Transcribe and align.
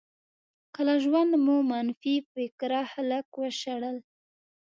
که 0.73 0.81
له 0.87 0.95
ژونده 1.03 1.37
مو 1.45 1.55
منفي 1.71 2.15
فکره 2.33 2.81
خلک 2.91 3.25
وشړل. 3.41 3.97